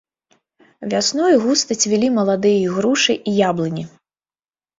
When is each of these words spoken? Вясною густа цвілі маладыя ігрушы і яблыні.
Вясною 0.93 1.35
густа 1.43 1.77
цвілі 1.83 2.09
маладыя 2.17 2.57
ігрушы 2.65 3.13
і 3.19 3.31
яблыні. 3.49 3.87